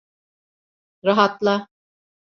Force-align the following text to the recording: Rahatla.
Rahatla. 1.05 1.67